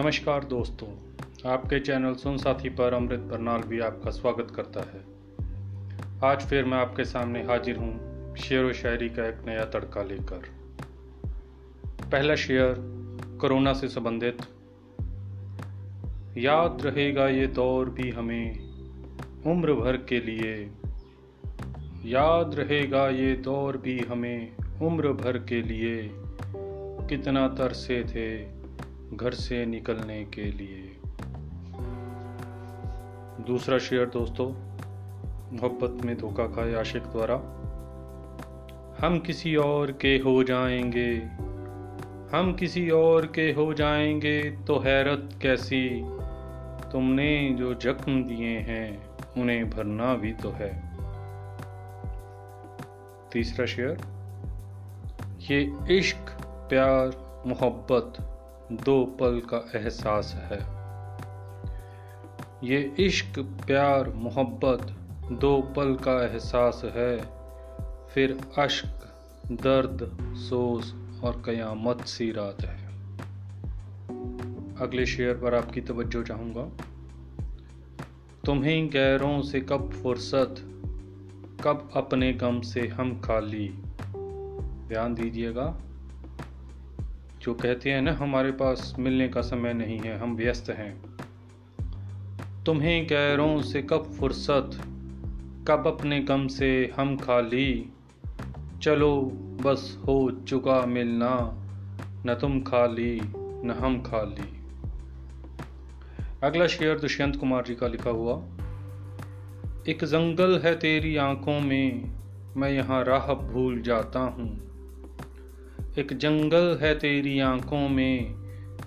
नमस्कार 0.00 0.44
दोस्तों, 0.44 0.88
आपके 1.50 1.80
चैनल 1.80 2.14
सुन 2.14 2.36
साथी 2.36 2.68
पर 2.68 2.94
अमृत 2.94 3.20
बरनाल 3.20 3.60
भी 3.60 3.80
आपका 3.80 4.10
स्वागत 4.10 4.52
करता 4.54 4.80
है। 4.80 5.04
आज 6.24 6.46
फिर 6.46 6.64
मैं 6.64 6.78
आपके 6.78 7.04
सामने 7.04 7.42
हाजिर 7.42 7.76
हूँ 7.76 8.36
शेर 8.36 8.64
व 8.64 8.72
शायरी 8.72 9.08
का 9.08 9.26
एक 9.28 9.34
नया 9.46 9.64
तड़का 9.64 10.02
लेकर। 10.02 10.42
पहला 12.12 12.34
शेर, 12.34 12.74
कोरोना 13.40 13.72
से 13.72 13.88
संबंधित। 13.88 14.38
याद 16.38 16.78
रहेगा 16.82 17.28
ये 17.28 17.46
दौर 17.46 17.90
भी 17.90 18.10
हमें, 18.10 18.58
उम्र 19.46 19.74
भर 19.74 19.96
के 19.96 20.20
लिए। 20.20 20.70
याद 22.04 22.54
रहेगा 22.54 23.08
ये 23.08 23.36
दौर 23.36 23.76
भी 23.76 23.98
हमें, 23.98 24.56
उम्र 24.82 25.12
भर 25.12 25.38
के 25.38 25.62
लिए। 25.62 26.10
कितना 27.08 27.48
तरसे 27.48 28.04
थे 28.04 28.59
घर 29.14 29.30
से 29.30 29.66
निकलने 29.66 30.24
के 30.24 30.44
लिए। 30.44 30.96
दूसरा 33.46 33.78
शेयर 33.78 34.06
दोस्तों, 34.06 34.48
मोहब्बत 35.52 36.04
में 36.04 36.18
धोखा 36.18 36.46
खाए 36.46 36.74
आशिक 36.74 37.02
द्वारा। 37.02 37.34
हम 39.00 39.18
किसी 39.18 39.56
और 39.56 39.92
के 39.92 40.18
हो 40.18 40.44
जाएँगे, 40.44 41.16
हम 42.36 42.56
किसी 42.60 42.90
और 42.90 43.26
के 43.26 43.52
हो 43.52 43.74
जाएँगे 43.74 44.50
तो 44.50 44.78
हैरत 44.78 45.38
कैसी? 45.42 46.02
तुमने 46.92 47.50
जो 47.58 47.74
जख्म 47.74 48.24
दिए 48.24 48.58
हैं, 48.58 49.08
उन्हें 49.38 49.70
भरना 49.70 50.14
भी 50.14 50.32
तो 50.32 50.50
है। 50.50 50.90
तीसरा 53.32 53.66
शेयर, 53.66 54.00
ये 55.50 55.72
इश्क, 55.98 56.42
प्यार, 56.42 57.06
मोहब्बत 57.46 58.26
दो 58.72 59.04
पल 59.04 59.42
का 59.54 59.78
एहसास 59.78 60.34
है। 60.34 60.80
ये 62.68 62.94
इश्क, 62.98 63.38
प्यार, 63.38 64.10
मोहब्बत 64.10 64.96
दो 65.32 65.60
पल 65.60 65.94
का 65.94 66.24
एहसास 66.24 66.82
है। 66.84 67.18
फिर 68.08 68.40
अश्क, 68.58 69.12
दर्द, 69.46 70.18
सोज 70.36 70.94
और 71.24 71.42
कयामत 71.46 72.00
सी 72.00 72.32
रात 72.32 72.62
है। 72.62 72.86
अगले 74.80 75.06
शेयर 75.06 75.34
पर 75.34 75.54
आपकी 75.54 75.80
तवज्जो 75.80 76.22
चाहूँगा। 76.22 76.84
तुम्हें 78.44 78.90
गैरों 78.90 79.42
से 79.42 79.60
कब 79.60 79.92
फुर्सत, 79.92 80.54
कब 81.64 81.90
अपने 81.96 82.32
गम 82.32 82.60
से 82.60 82.88
हम 82.88 83.20
खाली? 83.20 83.68
ध्यान 84.88 85.14
दीजिएगा। 85.14 85.80
जो 87.40 87.54
कहते 87.54 87.90
हैं, 87.90 88.02
ना, 88.02 88.12
हमारे 88.12 88.52
पास 88.52 88.96
मिलने 88.98 89.28
का 89.28 89.40
समय 89.40 89.74
नहीं 89.74 89.98
है, 89.98 90.18
हम 90.18 90.34
व्यस्त 90.36 90.70
हैं। 90.70 91.02
तुम्हें 92.66 93.06
कह 93.06 93.08
गैरों 93.08 93.62
से 93.62 93.82
कब 93.82 94.02
फुर्सत, 94.02 94.70
कब 95.68 95.84
अपने 95.86 96.20
गम 96.20 96.46
से 96.46 96.92
हम 96.96 97.16
खाली। 97.16 97.92
चलो, 98.82 99.22
बस 99.62 99.98
हो 100.06 100.30
चुका 100.30 100.86
मिलना, 100.86 101.56
न 102.26 102.38
तुम 102.40 102.60
खाली, 102.60 103.20
न 103.36 103.76
हम 103.80 104.02
खाली। 104.02 104.62
अगला 106.42 106.66
शेयर 106.66 106.98
दुष्यंत 106.98 107.36
कुमार 107.36 107.64
जी 107.64 107.74
का 107.74 107.86
लिखा 107.88 108.10
हुआ, 108.10 108.34
एक 109.88 110.04
जंगल 110.04 110.58
है 110.58 110.74
तेरी 110.74 111.16
आँखों 111.16 111.60
में, 111.60 112.10
मैं 112.56 112.70
यहाँ 112.70 113.04
राह 113.04 113.34
भूल 113.34 113.82
जाता 113.82 114.20
हूँ। 114.20 114.69
एक 115.98 116.18
जंगल 116.18 116.78
है 116.82 116.98
तेरी 116.98 117.40
आँखों 117.40 117.88
में, 117.88 118.34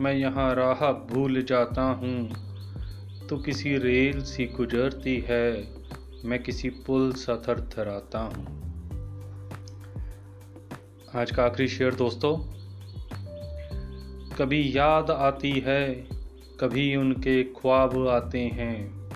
मैं 0.00 0.14
यहाँ 0.14 0.54
राह 0.54 0.92
भूल 0.92 1.42
जाता 1.42 1.82
हूँ। 1.82 2.30
तो 3.28 3.38
किसी 3.38 3.78
रेल 3.78 4.22
सी 4.22 4.46
गुजरती 4.46 5.24
है, 5.28 5.68
मैं 6.24 6.42
किसी 6.42 6.70
पुल 6.70 7.12
सा 7.12 7.36
थर 7.36 7.60
थराता 7.60 8.18
हूँ। 8.18 8.46
आज 11.16 11.30
का 11.30 11.44
आखिरी 11.44 11.68
शेर 11.68 11.94
दोस्तों, 11.94 12.36
कभी 14.36 14.72
याद 14.76 15.10
आती 15.10 15.50
है, 15.50 15.94
कभी 16.60 16.96
उनके 16.96 17.44
ख्वाब 17.44 18.08
आते 18.08 18.40
हैं। 18.40 19.08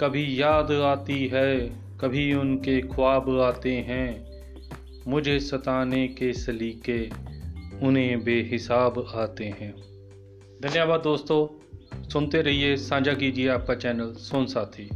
कभी 0.00 0.42
याद 0.42 0.72
आती 0.72 1.26
है, 1.26 1.58
कभी 2.00 2.34
उनके 2.34 2.80
ख्वाब 2.80 3.40
आते 3.40 3.76
हैं। 3.76 4.31
मुझे 5.06 5.40
सताने 5.40 6.08
के 6.08 6.32
सलीके 6.32 7.10
उन्हें 7.86 8.24
बेहिसाब 8.24 9.12
आते 9.14 9.44
हैं। 9.44 9.74
धन्यवाद 10.62 11.00
दोस्तों, 11.00 11.58
सुनते 12.08 12.42
रहिए 12.42 12.76
साझा 12.76 13.14
कीजिए 13.14 13.48
आपका 13.48 13.74
चैनल 13.74 14.12
सोन 14.12 14.46
साथी। 14.46 14.90